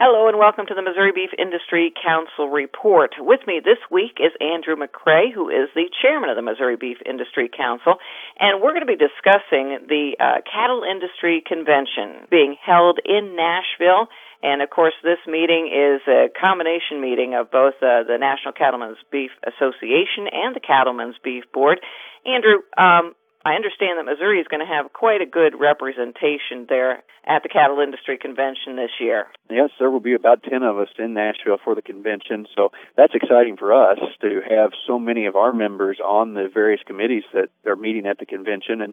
[0.00, 3.12] Hello and welcome to the Missouri Beef Industry Council Report.
[3.20, 6.96] With me this week is Andrew McCrea, who is the chairman of the Missouri Beef
[7.04, 8.00] Industry Council,
[8.40, 14.08] and we're going to be discussing the uh, Cattle Industry Convention being held in Nashville.
[14.40, 19.04] And of course, this meeting is a combination meeting of both uh, the National Cattlemen's
[19.12, 21.76] Beef Association and the Cattlemen's Beef Board.
[22.24, 23.12] Andrew, um,
[23.44, 27.48] I understand that Missouri is going to have quite a good representation there at the
[27.48, 29.28] Cattle Industry Convention this year.
[29.48, 33.14] Yes, there will be about 10 of us in Nashville for the convention, so that's
[33.14, 37.48] exciting for us to have so many of our members on the various committees that
[37.66, 38.82] are meeting at the convention.
[38.82, 38.92] And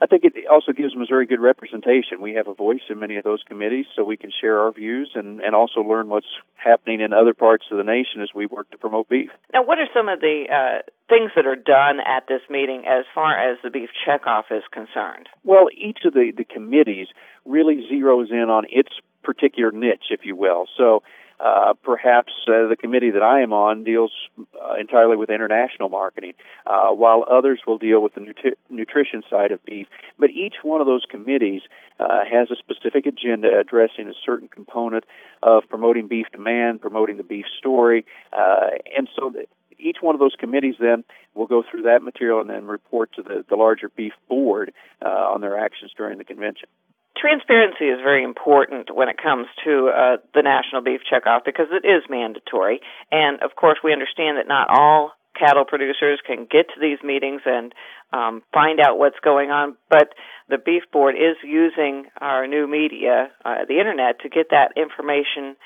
[0.00, 2.20] I think it also gives Missouri good representation.
[2.20, 5.10] We have a voice in many of those committees, so we can share our views
[5.14, 8.70] and, and also learn what's happening in other parts of the nation as we work
[8.70, 9.30] to promote beef.
[9.52, 13.04] Now, what are some of the uh, things that are done at this meeting as
[13.12, 15.28] far as the beef checkoff is concerned?
[15.42, 17.08] Well, each of the, the committees
[17.44, 18.90] really zeroes in on its
[19.24, 20.66] particular niche, if you will.
[20.76, 21.02] So
[21.40, 26.32] uh, perhaps uh, the committee that I am on deals uh, entirely with international marketing,
[26.66, 29.86] uh, while others will deal with the nutri- nutrition side of beef.
[30.18, 31.62] But each one of those committees
[32.00, 35.04] uh, has a specific agenda addressing a certain component
[35.42, 39.32] of promoting beef demand, promoting the beef story, and so
[39.78, 43.22] each one of those committees then will go through that material and then report to
[43.22, 46.68] the, the larger beef board on their actions during the convention
[47.20, 51.86] transparency is very important when it comes to uh, the national beef checkoff because it
[51.86, 52.80] is mandatory.
[53.10, 57.42] And of course, we understand that not all cattle producers can get to these meetings
[57.44, 57.72] and
[58.12, 59.76] um, find out what's going on.
[59.88, 60.14] But
[60.48, 65.56] the beef board is using our new media, uh, the internet, to get that information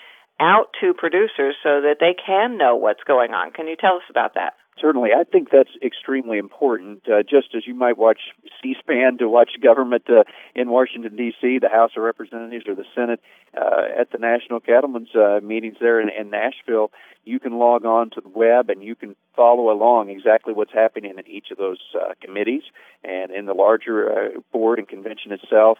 [0.40, 3.52] out to producers so that they can know what's going on.
[3.52, 4.54] Can you tell us about that?
[4.80, 7.02] Certainly, I think that's extremely important.
[7.06, 8.18] Uh, just as you might watch
[8.62, 13.20] C-SPAN to watch government uh, in Washington D.C., the House of Representatives or the Senate
[13.56, 16.90] uh, at the National Cattlemen's uh, meetings there in, in Nashville,
[17.24, 21.14] you can log on to the web and you can follow along exactly what's happening
[21.16, 22.62] in each of those uh, committees
[23.04, 25.78] and in the larger uh, board and convention itself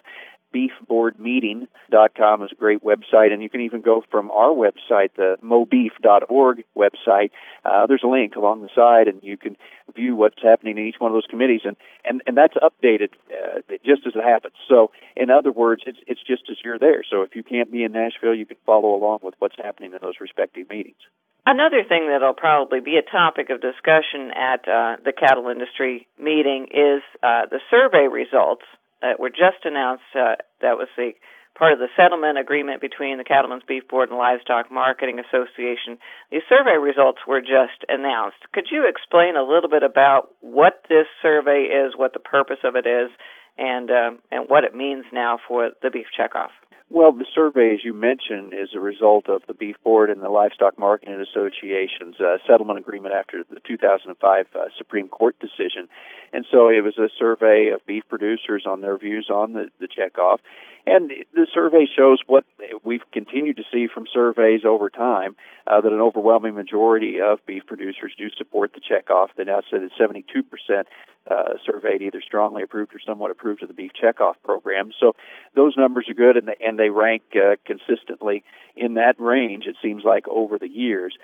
[0.52, 6.64] beefboardmeeting.com is a great website, and you can even go from our website, the mobeef.org
[6.76, 7.30] website.
[7.64, 9.56] Uh, there's a link along the side, and you can
[9.94, 13.60] view what's happening in each one of those committees, and and and that's updated uh,
[13.84, 14.54] just as it happens.
[14.68, 17.02] So, in other words, it's it's just as you're there.
[17.08, 19.98] So, if you can't be in Nashville, you can follow along with what's happening in
[20.02, 21.00] those respective meetings.
[21.44, 26.69] Another thing that'll probably be a topic of discussion at uh, the cattle industry meeting
[26.70, 28.62] is uh, the survey results
[29.02, 30.04] that were just announced.
[30.14, 31.12] Uh, that was the
[31.56, 35.98] part of the settlement agreement between the Cattlemen's Beef Board and Livestock Marketing Association.
[36.30, 38.38] These survey results were just announced.
[38.52, 42.76] Could you explain a little bit about what this survey is, what the purpose of
[42.76, 43.10] it is,
[43.58, 46.56] and um, and what it means now for the beef checkoff?
[46.92, 50.28] Well, the survey, as you mentioned, is a result of the Beef Board and the
[50.28, 55.88] Livestock Marketing Association's uh, settlement agreement after the 2005 uh, Supreme Court decision.
[56.32, 59.88] And so it was a survey of beef producers on their views on the, the
[59.88, 60.38] checkoff.
[60.84, 62.44] And the survey shows what
[62.82, 67.62] we've continued to see from surveys over time uh, that an overwhelming majority of beef
[67.66, 69.28] producers do support the checkoff.
[69.37, 70.84] They now say that 72%
[71.31, 71.34] uh,
[71.65, 74.91] surveyed either strongly approved or somewhat approved of the beef checkoff program.
[74.99, 75.12] So
[75.54, 78.43] those numbers are good, and they, and they rank uh, consistently
[78.75, 79.66] in that range.
[79.66, 81.14] It seems like over the years.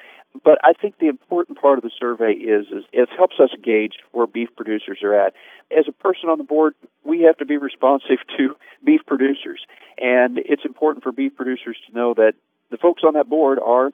[0.44, 3.94] But I think the important part of the survey is, is it helps us gauge
[4.12, 5.34] where beef producers are at.
[5.76, 6.74] As a person on the board,
[7.04, 9.60] we have to be responsive to beef producers,
[9.98, 12.34] and it's important for beef producers to know that
[12.70, 13.92] the folks on that board are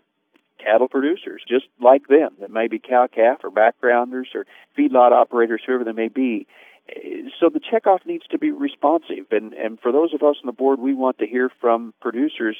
[0.59, 4.47] cattle producers, just like them, that may be cow calf or backgrounders or
[4.77, 6.47] feedlot operators, whoever they may be
[7.41, 9.27] so the checkoff needs to be responsive.
[9.31, 12.57] And and for those of us on the board we want to hear from producers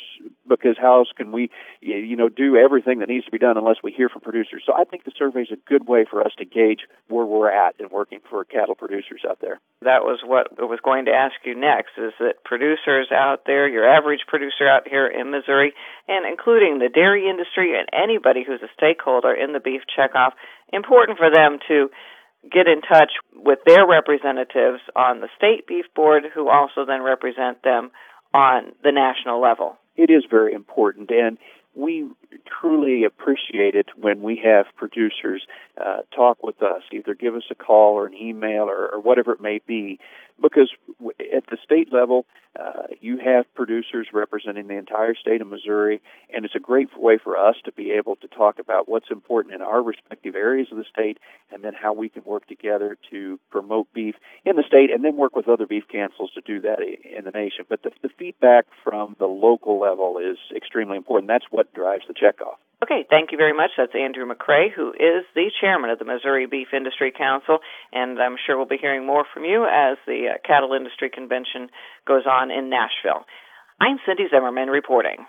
[0.49, 3.77] because how else can we you know do everything that needs to be done unless
[3.83, 4.63] we hear from producers?
[4.65, 7.53] So i think the survey is a good way for us to gauge where we're
[7.53, 9.61] at in working for cattle producers out there.
[9.83, 13.69] That was what i was going to ask you next is that producers out there
[13.69, 15.75] your average producer out here in missouri
[16.09, 20.33] and including the dairy industry and anybody who's a stakeholder in the beef checkoff
[20.73, 21.91] important for them to
[22.51, 27.63] get in touch with their representatives on the state beef board who also then represent
[27.63, 27.91] them
[28.33, 29.77] on the national level.
[29.97, 31.39] It is very important and
[31.75, 32.09] we
[32.61, 35.45] truly appreciate it when we have producers
[35.81, 39.33] uh, talk with us, either give us a call or an email or, or whatever
[39.33, 39.99] it may be,
[40.41, 40.71] because
[41.35, 42.27] at the state level,
[42.59, 46.01] uh, you have producers representing the entire state of Missouri,
[46.33, 49.55] and it's a great way for us to be able to talk about what's important
[49.55, 51.19] in our respective areas of the state,
[51.53, 54.15] and then how we can work together to promote beef
[54.45, 57.31] in the state, and then work with other beef councils to do that in the
[57.31, 57.65] nation.
[57.69, 61.29] But the, the feedback from the local level is extremely important.
[61.29, 62.57] That's what drives the checkoff.
[62.85, 63.71] Okay, thank you very much.
[63.79, 67.61] That's Andrew McCrea, who is the chairman of the Missouri Beef Industry Council,
[67.95, 71.71] and I'm sure we'll be hearing more from you as the uh, Cattle Industry Convention
[72.07, 73.25] goes on in Nashville.
[73.81, 75.25] I'm Cindy Zimmerman reporting.